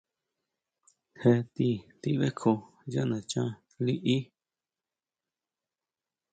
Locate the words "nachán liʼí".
3.09-4.15